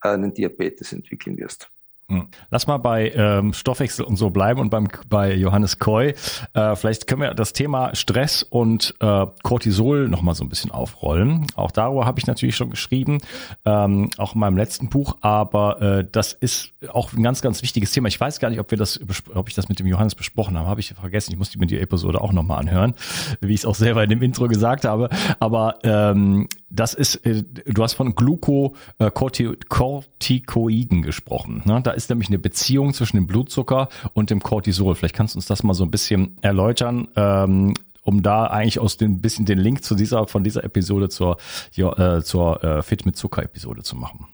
[0.00, 1.70] einen Diabetes entwickeln wirst.
[2.10, 2.26] Hm.
[2.50, 6.14] Lass mal bei ähm, Stoffwechsel und so bleiben und beim bei Johannes Koy.
[6.54, 10.72] Äh, vielleicht können wir das Thema Stress und äh, Cortisol noch mal so ein bisschen
[10.72, 11.46] aufrollen.
[11.54, 13.18] Auch darüber habe ich natürlich schon geschrieben,
[13.64, 15.18] ähm, auch in meinem letzten Buch.
[15.20, 18.08] Aber äh, das ist auch ein ganz, ganz wichtiges Thema.
[18.08, 18.98] Ich weiß gar nicht, ob wir das,
[19.32, 20.68] ob ich das mit dem Johannes besprochen habe.
[20.68, 21.30] Habe ich vergessen.
[21.30, 22.94] Ich muss mir die Episode auch noch mal anhören,
[23.40, 25.10] wie ich es auch selber in dem Intro gesagt habe.
[25.38, 31.62] Aber ähm, das ist, äh, du hast von Glucocorticoiden gesprochen.
[31.64, 31.80] Ne?
[31.82, 34.94] Da ist nämlich eine Beziehung zwischen dem Blutzucker und dem Cortisol.
[34.94, 38.96] Vielleicht kannst du uns das mal so ein bisschen erläutern, ähm, um da eigentlich aus
[38.96, 41.36] dem bisschen den Link zu dieser von dieser Episode zur
[41.72, 44.26] ja, äh, zur äh, Fit mit Zucker Episode zu machen.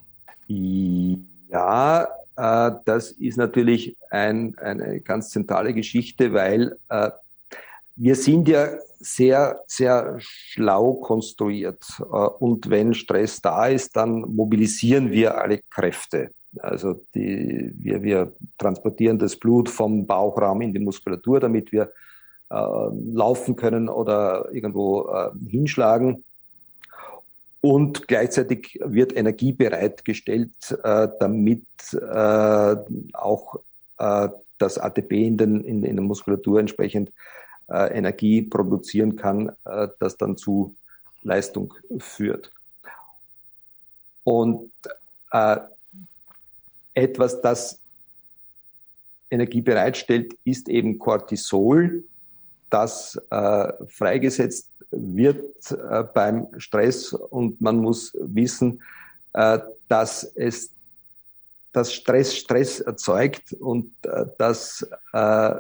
[0.48, 7.11] Ja, äh, das ist natürlich ein, eine ganz zentrale Geschichte, weil äh,
[7.96, 8.68] wir sind ja
[9.00, 11.85] sehr, sehr schlau konstruiert.
[12.00, 16.31] Äh, und wenn Stress da ist, dann mobilisieren wir alle Kräfte.
[16.61, 21.92] Also die, wir, wir transportieren das Blut vom Bauchraum in die Muskulatur, damit wir
[22.51, 22.57] äh,
[23.12, 26.25] laufen können oder irgendwo äh, hinschlagen.
[27.61, 30.53] Und gleichzeitig wird Energie bereitgestellt,
[30.85, 32.77] äh, damit äh,
[33.12, 33.57] auch
[33.99, 37.11] äh, das ATP in, den, in, in der Muskulatur entsprechend
[37.69, 39.51] äh, Energie produzieren kann,
[39.99, 40.77] das dann zu
[41.23, 42.53] Leistung führt.
[44.23, 44.71] Und
[46.96, 47.78] etwas, das
[49.30, 52.04] Energie bereitstellt, ist eben Cortisol,
[52.70, 57.12] das äh, freigesetzt wird äh, beim Stress.
[57.12, 58.82] Und man muss wissen,
[59.35, 60.70] äh, dass es
[61.72, 65.54] dass Stress Stress erzeugt und äh, dass äh,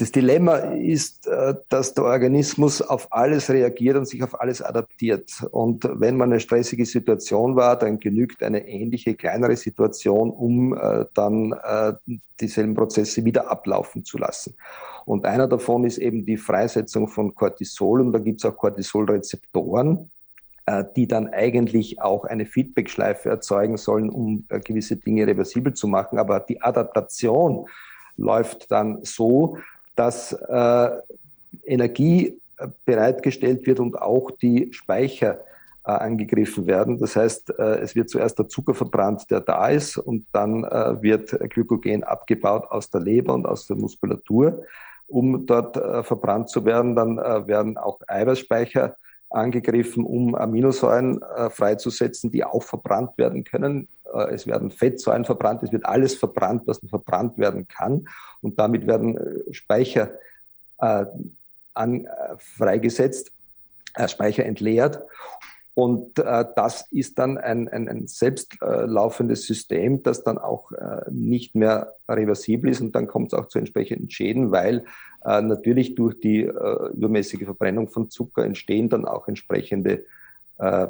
[0.00, 5.46] Das Dilemma ist, äh, dass der Organismus auf alles reagiert und sich auf alles adaptiert.
[5.50, 11.04] Und wenn man eine stressige Situation war, dann genügt eine ähnliche, kleinere Situation, um äh,
[11.12, 11.92] dann äh,
[12.40, 14.54] dieselben Prozesse wieder ablaufen zu lassen.
[15.04, 18.00] Und einer davon ist eben die Freisetzung von Cortisol.
[18.00, 20.10] Und da gibt es auch Cortisolrezeptoren,
[20.96, 26.18] die dann eigentlich auch eine Feedbackschleife erzeugen sollen, um gewisse Dinge reversibel zu machen.
[26.18, 27.66] Aber die Adaptation
[28.16, 29.56] läuft dann so,
[30.00, 30.90] dass äh,
[31.66, 35.40] Energie äh, bereitgestellt wird und auch die Speicher
[35.84, 36.98] äh, angegriffen werden.
[36.98, 41.02] Das heißt, äh, es wird zuerst der Zucker verbrannt, der da ist, und dann äh,
[41.02, 44.64] wird Glykogen abgebaut aus der Leber und aus der Muskulatur,
[45.06, 46.96] um dort äh, verbrannt zu werden.
[46.96, 48.96] Dann werden auch Eiweißspeicher
[49.30, 53.88] angegriffen, um Aminosäuren freizusetzen, die auch verbrannt werden können.
[54.30, 58.08] Es werden Fettsäuren verbrannt, es wird alles verbrannt, was verbrannt werden kann.
[58.40, 60.10] Und damit werden äh, Speicher
[60.78, 61.06] äh,
[61.74, 63.32] an, äh, freigesetzt,
[63.94, 65.00] äh, Speicher entleert.
[65.74, 71.54] Und äh, das ist dann ein, ein, ein selbstlaufendes System, das dann auch äh, nicht
[71.54, 72.80] mehr reversibel ist.
[72.80, 74.84] Und dann kommt es auch zu entsprechenden Schäden, weil
[75.24, 80.04] äh, natürlich durch die äh, übermäßige Verbrennung von Zucker entstehen dann auch entsprechende
[80.58, 80.88] äh,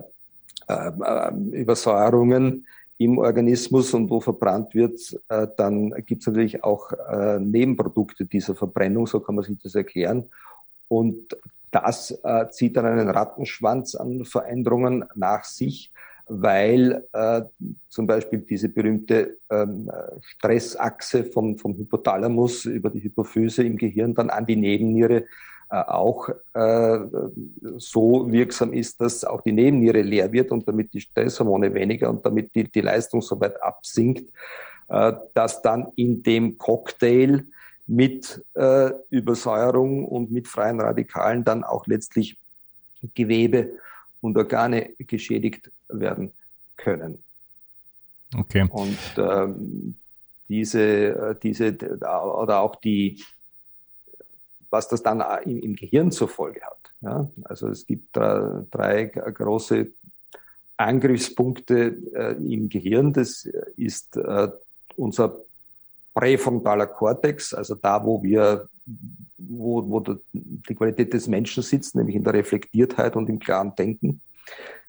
[0.68, 2.66] äh, Übersäuerungen
[2.98, 8.54] im Organismus und wo verbrannt wird, äh, dann gibt es natürlich auch äh, Nebenprodukte dieser
[8.54, 10.28] Verbrennung, so kann man sich das erklären.
[10.88, 11.36] Und
[11.70, 15.92] das äh, zieht dann einen Rattenschwanz an Veränderungen nach sich,
[16.26, 17.42] weil äh,
[17.88, 24.30] zum Beispiel diese berühmte ähm, Stressachse vom, vom Hypothalamus über die Hypophyse im Gehirn dann
[24.30, 25.24] an die Nebenniere
[25.72, 26.98] äh, auch äh,
[27.76, 32.26] so wirksam ist, dass auch die Nebenniere leer wird und damit die Stresshormone weniger und
[32.26, 34.32] damit die, die Leistung so weit absinkt,
[34.88, 37.44] äh, dass dann in dem Cocktail
[37.90, 42.38] mit äh, Übersäuerung und mit freien Radikalen dann auch letztlich
[43.14, 43.72] Gewebe
[44.20, 46.30] und Organe geschädigt werden
[46.76, 47.18] können.
[48.36, 48.68] Okay.
[48.70, 49.96] Und ähm,
[50.48, 53.24] diese, äh, diese oder auch die,
[54.70, 56.92] was das dann im, im Gehirn zur Folge hat.
[57.00, 57.28] Ja?
[57.42, 59.88] Also es gibt drei, drei große
[60.76, 63.12] Angriffspunkte äh, im Gehirn.
[63.12, 64.48] Das ist äh,
[64.94, 65.40] unser
[66.20, 68.68] präfrontaler Kortex, also da, wo wir,
[69.38, 74.20] wo, wo die Qualität des Menschen sitzt, nämlich in der Reflektiertheit und im klaren Denken.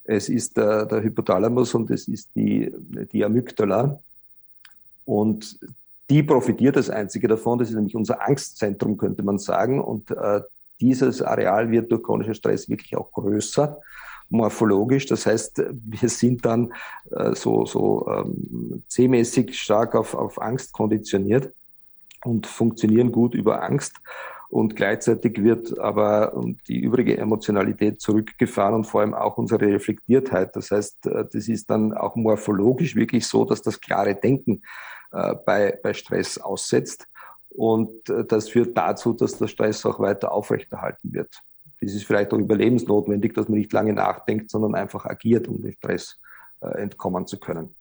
[0.03, 2.69] Es ist der, der Hypothalamus und es ist die,
[3.13, 3.97] die Amygdala.
[5.05, 5.57] Und
[6.09, 7.59] die profitiert als einzige davon.
[7.59, 9.79] Das ist nämlich unser Angstzentrum, könnte man sagen.
[9.79, 10.41] Und äh,
[10.81, 13.77] dieses Areal wird durch chronischer Stress wirklich auch größer
[14.31, 15.05] morphologisch.
[15.05, 16.73] Das heißt, wir sind dann
[17.11, 21.53] äh, so, so ähm, C-mäßig stark auf, auf Angst konditioniert
[22.23, 23.97] und funktionieren gut über Angst.
[24.49, 26.33] Und gleichzeitig wird aber
[26.67, 30.55] die übrige Emotionalität zurückgefahren und vor allem auch unsere Reflektiertheit.
[30.55, 34.63] Das heißt, äh, das ist dann auch morphologisch wirklich so, dass das klare Denken
[35.11, 37.07] äh, bei, bei Stress aussetzt.
[37.49, 41.41] Und äh, das führt dazu, dass der Stress auch weiter aufrechterhalten wird.
[41.81, 45.71] Das ist vielleicht auch überlebensnotwendig, dass man nicht lange nachdenkt, sondern einfach agiert, um dem
[45.73, 46.19] Stress
[46.61, 47.75] äh, entkommen zu können.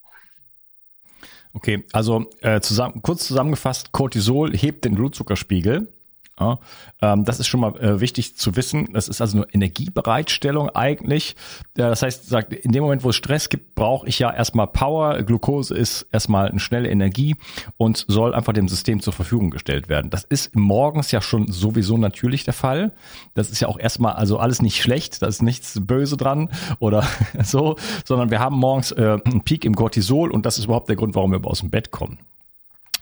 [1.52, 5.92] Okay, also äh, zusammen, kurz zusammengefasst, Cortisol hebt den Blutzuckerspiegel
[6.40, 6.58] ja,
[7.02, 8.88] ähm, das ist schon mal äh, wichtig zu wissen.
[8.94, 11.36] Das ist also eine Energiebereitstellung eigentlich.
[11.76, 14.66] Äh, das heißt, sagt, in dem Moment, wo es Stress gibt, brauche ich ja erstmal
[14.66, 15.22] Power.
[15.22, 17.36] Glucose ist erstmal eine schnelle Energie
[17.76, 20.10] und soll einfach dem System zur Verfügung gestellt werden.
[20.10, 22.92] Das ist morgens ja schon sowieso natürlich der Fall.
[23.34, 26.48] Das ist ja auch erstmal also alles nicht schlecht, da ist nichts böse dran
[26.78, 27.04] oder
[27.44, 30.96] so, sondern wir haben morgens äh, einen Peak im Cortisol und das ist überhaupt der
[30.96, 32.18] Grund, warum wir aus dem Bett kommen.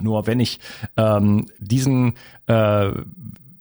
[0.01, 0.61] Nur wenn ich
[0.97, 2.15] ähm, diesen
[2.47, 2.91] äh,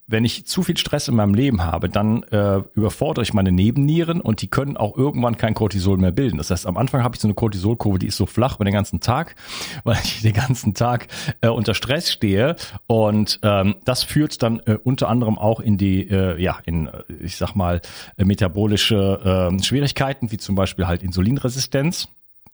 [0.08, 4.21] wenn ich zu viel Stress in meinem Leben habe, dann äh, überfordere ich meine Nebennieren
[4.21, 6.38] und die können auch irgendwann kein Cortisol mehr bilden.
[6.38, 8.73] Das heißt, am Anfang habe ich so eine Cortisolkurve, die ist so flach über den
[8.73, 9.36] ganzen Tag,
[9.84, 11.08] weil ich den ganzen Tag
[11.41, 12.56] äh, unter Stress stehe
[12.88, 17.04] und ähm, das führt dann äh, unter anderem auch in die, äh, ja, in, äh,
[17.19, 17.82] ich sag mal,
[18.15, 22.08] äh, metabolische äh, Schwierigkeiten, wie zum Beispiel halt Insulinresistenz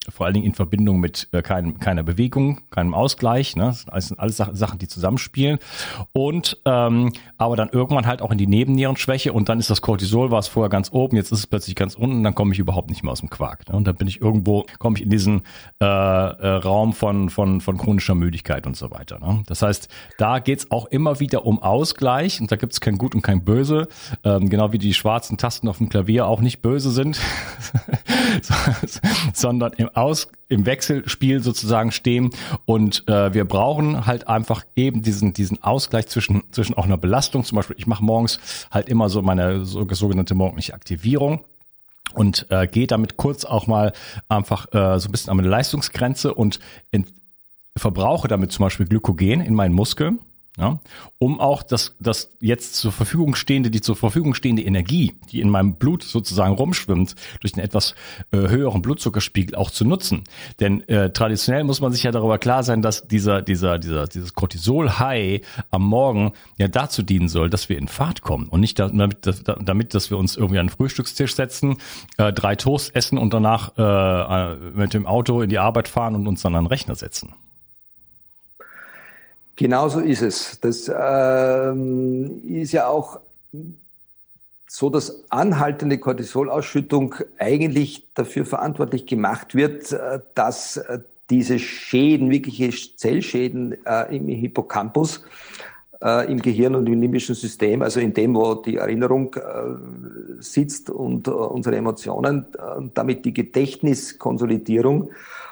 [0.09, 3.55] vor allen Dingen in Verbindung mit äh, keinem, keiner Bewegung, keinem Ausgleich.
[3.55, 3.75] Ne?
[3.85, 5.59] Das sind alles Sachen, die zusammenspielen.
[6.11, 10.31] Und ähm, aber dann irgendwann halt auch in die Nebennierenschwäche und dann ist das Cortisol,
[10.31, 12.89] war es vorher ganz oben, jetzt ist es plötzlich ganz unten, dann komme ich überhaupt
[12.89, 13.69] nicht mehr aus dem Quark.
[13.69, 13.75] Ne?
[13.75, 15.41] Und dann bin ich irgendwo, komme ich in diesen
[15.81, 19.19] äh, äh, Raum von, von, von chronischer Müdigkeit und so weiter.
[19.19, 19.43] Ne?
[19.47, 23.21] Das heißt, da geht's auch immer wieder um Ausgleich und da gibt's kein Gut und
[23.21, 23.87] kein Böse,
[24.23, 27.19] ähm, genau wie die schwarzen Tasten auf dem Klavier auch nicht böse sind,
[29.33, 32.29] sondern im aus im Wechselspiel sozusagen stehen
[32.65, 37.43] und äh, wir brauchen halt einfach eben diesen diesen Ausgleich zwischen zwischen auch einer Belastung.
[37.43, 38.39] Zum Beispiel, ich mache morgens
[38.71, 41.43] halt immer so meine so, sogenannte morgendliche Aktivierung
[42.13, 43.93] und äh, gehe damit kurz auch mal
[44.29, 46.60] einfach äh, so ein bisschen an meine Leistungsgrenze und
[47.75, 50.19] verbrauche damit zum Beispiel Glykogen in meinen Muskeln
[50.57, 50.79] ja,
[51.17, 55.49] um auch das, das jetzt zur Verfügung stehende, die zur Verfügung stehende Energie, die in
[55.49, 57.95] meinem Blut sozusagen rumschwimmt, durch einen etwas
[58.31, 60.25] äh, höheren Blutzuckerspiegel auch zu nutzen.
[60.59, 64.35] Denn äh, traditionell muss man sich ja darüber klar sein, dass dieser, dieser, dieser, dieses
[64.35, 69.17] Cortisol-High am Morgen ja dazu dienen soll, dass wir in Fahrt kommen und nicht damit,
[69.43, 71.77] damit, dass wir uns irgendwie an den Frühstückstisch setzen,
[72.17, 76.27] äh, drei Toast essen und danach äh, mit dem Auto in die Arbeit fahren und
[76.27, 77.33] uns dann an den Rechner setzen.
[79.63, 80.60] Genauso ist es.
[80.60, 83.21] Das ähm, ist ja auch
[84.67, 90.99] so, dass anhaltende Cortisolausschüttung eigentlich dafür verantwortlich gemacht wird, äh, dass äh,
[91.30, 95.23] diese Schäden, wirkliche Zellschäden äh, im Hippocampus,
[96.02, 100.89] äh, im Gehirn und im limbischen System, also in dem, wo die Erinnerung äh, sitzt
[100.89, 102.47] und äh, unsere Emotionen,
[102.93, 105.12] damit die Gedächtniskonsolidierung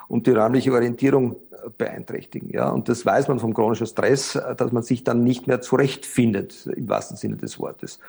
[0.09, 1.37] und die räumliche Orientierung
[1.77, 2.49] beeinträchtigen.
[2.51, 6.67] Ja, und das weiß man vom chronischen Stress, dass man sich dann nicht mehr zurechtfindet,
[6.75, 7.99] im wahrsten Sinne des Wortes.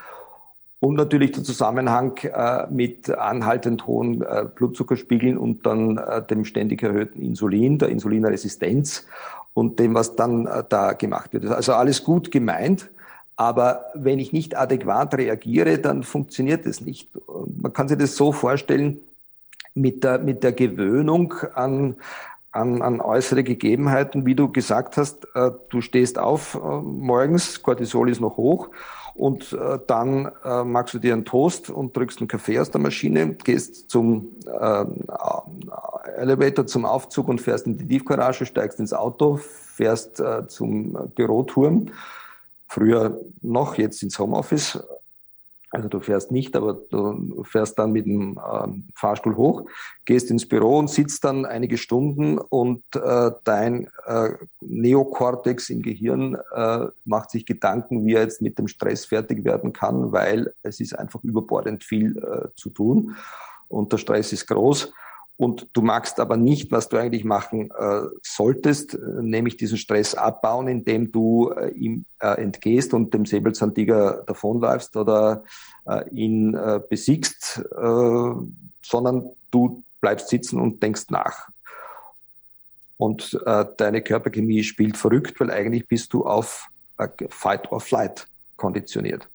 [0.80, 6.82] Und natürlich der Zusammenhang äh, mit anhaltend hohen äh, Blutzuckerspiegeln und dann äh, dem ständig
[6.82, 9.06] erhöhten Insulin, der Insulinresistenz
[9.54, 11.46] und dem, was dann äh, da gemacht wird.
[11.46, 12.90] Also alles gut gemeint,
[13.36, 17.08] aber wenn ich nicht adäquat reagiere, dann funktioniert es nicht.
[17.60, 18.98] Man kann sich das so vorstellen,
[19.74, 21.96] mit der, mit der Gewöhnung an,
[22.52, 28.10] an, an äußere Gegebenheiten, wie du gesagt hast, äh, du stehst auf äh, morgens, Cortisol
[28.10, 28.68] ist noch hoch
[29.14, 32.80] und äh, dann äh, machst du dir einen Toast und drückst einen Kaffee aus der
[32.80, 34.84] Maschine, gehst zum äh,
[36.16, 41.86] Elevator, zum Aufzug und fährst in die Tiefgarage, steigst ins Auto, fährst äh, zum Büroturm,
[42.68, 44.82] früher noch, jetzt ins Homeoffice.
[45.72, 49.64] Also du fährst nicht, aber du fährst dann mit dem äh, Fahrstuhl hoch,
[50.04, 56.36] gehst ins Büro und sitzt dann einige Stunden und äh, dein äh, Neokortex im Gehirn
[56.54, 60.78] äh, macht sich Gedanken, wie er jetzt mit dem Stress fertig werden kann, weil es
[60.78, 63.16] ist einfach überbordend viel äh, zu tun
[63.68, 64.92] und der Stress ist groß
[65.36, 70.68] und du magst aber nicht, was du eigentlich machen äh, solltest, nämlich diesen Stress abbauen,
[70.68, 75.44] indem du äh, ihm äh, entgehst und dem Säbelzahntiger davonläufst oder
[75.86, 78.32] äh, ihn äh, besiegst, äh,
[78.82, 81.48] sondern du bleibst sitzen und denkst nach.
[82.98, 86.68] Und äh, deine Körperchemie spielt verrückt, weil eigentlich bist du auf
[86.98, 89.28] äh, Fight or Flight konditioniert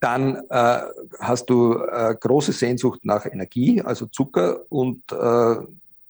[0.00, 0.80] dann äh,
[1.20, 5.56] hast du äh, große Sehnsucht nach Energie, also Zucker, und äh,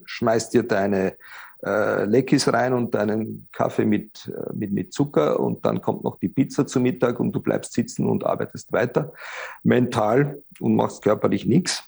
[0.05, 1.17] schmeißt dir deine
[1.65, 6.19] äh, Leckis rein und deinen Kaffee mit, äh, mit, mit Zucker und dann kommt noch
[6.19, 9.13] die Pizza zu Mittag und du bleibst sitzen und arbeitest weiter
[9.63, 11.85] mental und machst körperlich nichts.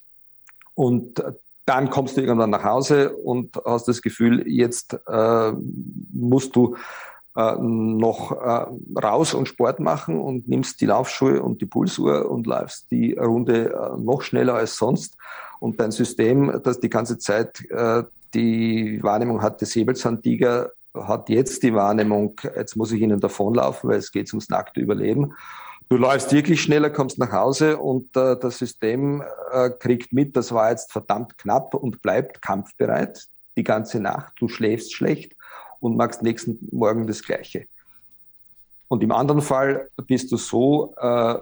[0.75, 1.33] Und äh,
[1.65, 5.53] dann kommst du irgendwann nach Hause und hast das Gefühl, jetzt äh,
[6.13, 6.77] musst du
[7.37, 8.67] äh, noch äh,
[9.01, 13.73] raus und Sport machen und nimmst die Laufschuhe und die Pulsuhr und läufst die Runde
[13.73, 15.17] äh, noch schneller als sonst.
[15.61, 18.03] Und dein System, das die ganze Zeit äh,
[18.35, 23.99] die Wahrnehmung hat, der Säbelzahntiger hat jetzt die Wahrnehmung, jetzt muss ich ihnen davonlaufen, weil
[23.99, 25.35] es geht ums nackte Überleben.
[25.89, 29.23] Du läufst wirklich schneller, kommst nach Hause und äh, das System
[29.53, 33.27] äh, kriegt mit, das war jetzt verdammt knapp und bleibt kampfbereit
[33.57, 34.33] die ganze Nacht.
[34.39, 35.35] Du schläfst schlecht
[35.83, 37.67] und machst nächsten Morgen das Gleiche.
[38.89, 41.35] Und im anderen Fall bist du so äh,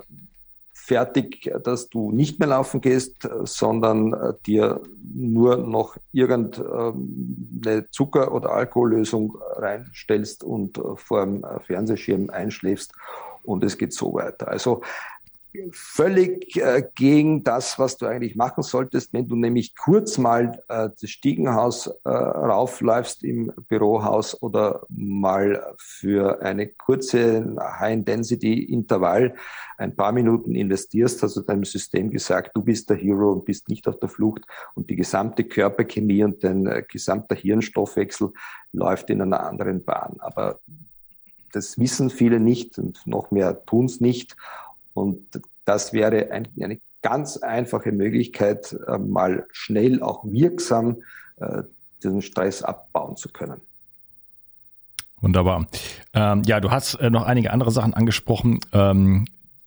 [0.72, 4.80] fertig, dass du nicht mehr laufen gehst, sondern äh, dir
[5.14, 12.92] nur noch irgendeine Zucker- oder Alkohollösung reinstellst und äh, vor dem Fernsehschirm einschläfst
[13.42, 14.48] und es geht so weiter.
[14.48, 14.82] Also
[15.72, 19.12] völlig äh, gegen das, was du eigentlich machen solltest.
[19.12, 26.42] Wenn du nämlich kurz mal äh, das Stiegenhaus äh, raufläufst im Bürohaus oder mal für
[26.42, 29.34] eine kurze High-Intensity-Intervall
[29.78, 33.68] ein paar Minuten investierst, hast du deinem System gesagt, du bist der Hero und bist
[33.68, 34.44] nicht auf der Flucht
[34.74, 38.32] und die gesamte Körperchemie und dein äh, gesamter Hirnstoffwechsel
[38.72, 40.16] läuft in einer anderen Bahn.
[40.18, 40.60] Aber
[41.52, 44.36] das wissen viele nicht und noch mehr tun es nicht.
[45.00, 51.02] Und das wäre ein, eine ganz einfache Möglichkeit, äh, mal schnell auch wirksam
[51.40, 51.62] äh,
[52.02, 53.60] diesen Stress abbauen zu können.
[55.20, 55.66] Wunderbar.
[56.14, 58.60] Ähm, ja, du hast äh, noch einige andere Sachen angesprochen.
[58.72, 59.26] Ähm,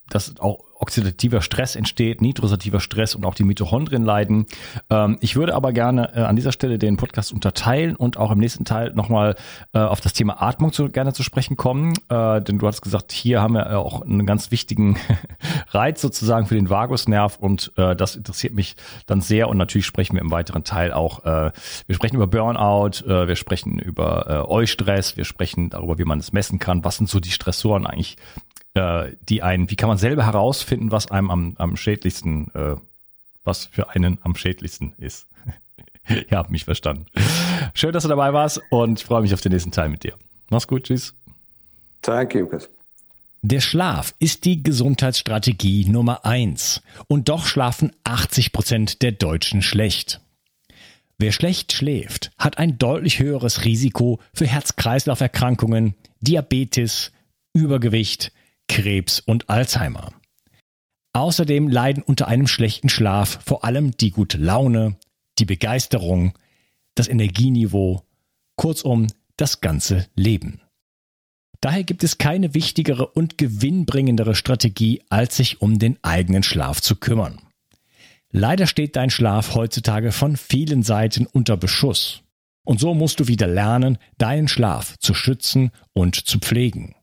[0.09, 4.47] dass auch oxidativer Stress entsteht, nitrosativer Stress und auch die Mitochondrien leiden.
[4.89, 8.39] Ähm, ich würde aber gerne äh, an dieser Stelle den Podcast unterteilen und auch im
[8.39, 9.35] nächsten Teil nochmal
[9.73, 11.93] äh, auf das Thema Atmung zu, gerne zu sprechen kommen.
[12.09, 14.97] Äh, denn du hast gesagt, hier haben wir auch einen ganz wichtigen
[15.69, 18.75] Reiz sozusagen für den Vagusnerv und äh, das interessiert mich
[19.05, 21.51] dann sehr und natürlich sprechen wir im weiteren Teil auch, äh,
[21.87, 26.19] wir sprechen über Burnout, äh, wir sprechen über äh, Eustress, wir sprechen darüber, wie man
[26.19, 28.17] es messen kann, was sind so die Stressoren eigentlich
[28.73, 32.75] äh, die einen, wie kann man selber herausfinden, was einem am, am schädlichsten, äh,
[33.43, 35.27] was für einen am schädlichsten ist.
[36.09, 37.05] Ihr habt mich verstanden.
[37.73, 40.13] Schön, dass du dabei warst und ich freue mich auf den nächsten Teil mit dir.
[40.49, 41.13] Mach's gut, tschüss.
[42.01, 42.69] Danke, Lukas.
[43.45, 46.81] Der Schlaf ist die Gesundheitsstrategie Nummer eins.
[47.07, 50.21] Und doch schlafen 80 Prozent der Deutschen schlecht.
[51.17, 57.11] Wer schlecht schläft, hat ein deutlich höheres Risiko für Herz-Kreislauf-Erkrankungen, Diabetes,
[57.53, 58.31] Übergewicht,
[58.67, 60.13] Krebs und Alzheimer.
[61.13, 64.97] Außerdem leiden unter einem schlechten Schlaf vor allem die gute Laune,
[65.37, 66.33] die Begeisterung,
[66.95, 68.03] das Energieniveau,
[68.55, 69.07] kurzum
[69.37, 70.61] das ganze Leben.
[71.61, 76.95] Daher gibt es keine wichtigere und gewinnbringendere Strategie, als sich um den eigenen Schlaf zu
[76.95, 77.39] kümmern.
[78.31, 82.23] Leider steht dein Schlaf heutzutage von vielen Seiten unter Beschuss.
[82.65, 86.95] Und so musst du wieder lernen, deinen Schlaf zu schützen und zu pflegen.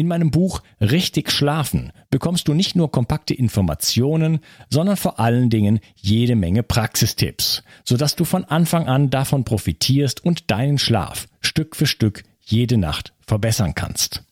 [0.00, 4.38] In meinem Buch Richtig Schlafen bekommst du nicht nur kompakte Informationen,
[4.70, 10.52] sondern vor allen Dingen jede Menge Praxistipps, sodass du von Anfang an davon profitierst und
[10.52, 14.22] deinen Schlaf Stück für Stück jede Nacht verbessern kannst.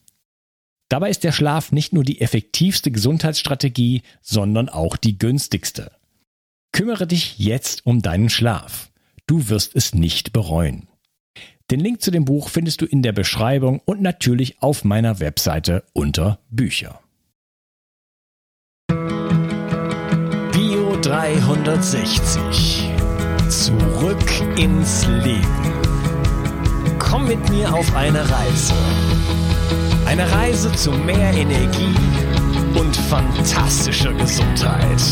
[0.89, 5.91] Dabei ist der Schlaf nicht nur die effektivste Gesundheitsstrategie, sondern auch die günstigste.
[6.71, 8.93] Kümmere dich jetzt um deinen Schlaf.
[9.27, 10.87] Du wirst es nicht bereuen.
[11.69, 15.83] Den Link zu dem Buch findest du in der Beschreibung und natürlich auf meiner Webseite
[15.95, 17.01] unter Bücher.
[20.53, 22.89] Bio 360.
[23.49, 25.73] Zurück ins Leben.
[27.01, 28.75] Komm mit mir auf eine Reise.
[30.05, 31.97] Eine Reise zu mehr Energie
[32.79, 35.03] und fantastischer Gesundheit.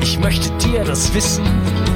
[0.00, 1.44] Ich möchte dir das Wissen